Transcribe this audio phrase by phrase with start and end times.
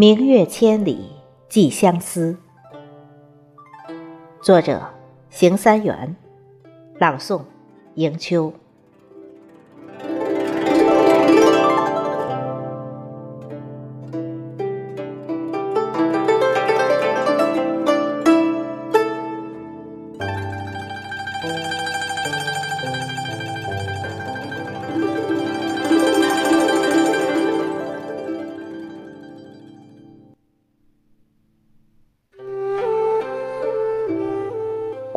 [0.00, 1.10] 明月千里
[1.46, 2.34] 寄相思。
[4.40, 4.80] 作者：
[5.28, 6.16] 邢三元，
[6.98, 7.42] 朗诵：
[7.96, 8.50] 迎秋。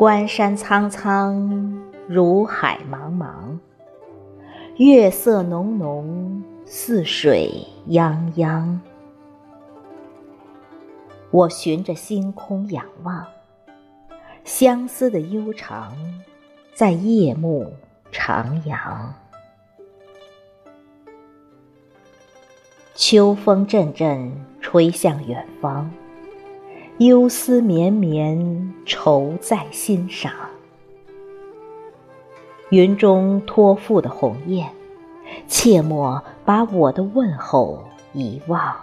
[0.04, 3.58] 关山苍苍，如海茫茫。
[4.76, 8.80] 月色浓浓，似水泱泱。
[11.32, 13.26] 我循着星空仰望，
[14.44, 15.96] 相思的悠长
[16.74, 17.72] 在夜幕
[18.12, 19.08] 徜徉。
[22.94, 25.90] 秋风阵阵，吹向远方。
[27.00, 30.32] 忧思绵绵，愁在心上。
[32.70, 34.70] 云中托付的鸿雁，
[35.48, 38.76] 切莫把我的问候遗忘。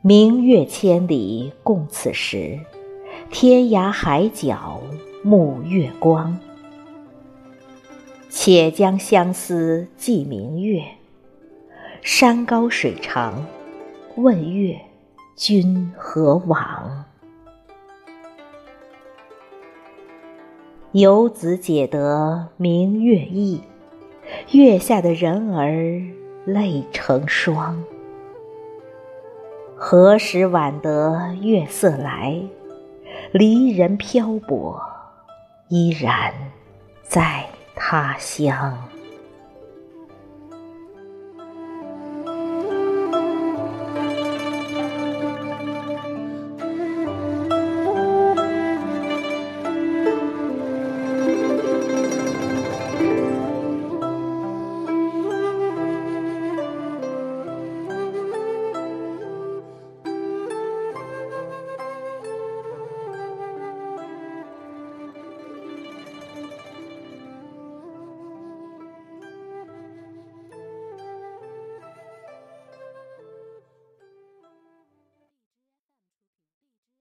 [0.00, 2.58] 明月千里共此时，
[3.30, 4.80] 天涯海角
[5.22, 6.38] 沐月光。
[8.30, 10.82] 且将相思寄明月，
[12.02, 13.46] 山高水长。
[14.16, 14.80] 问月，
[15.34, 17.04] 君何往？
[20.92, 23.60] 游子解得明月意，
[24.52, 26.00] 月下的人儿
[26.44, 27.82] 泪成霜。
[29.74, 32.40] 何时晚得月色来？
[33.32, 34.80] 离人漂泊，
[35.66, 36.32] 依然
[37.02, 38.78] 在他乡。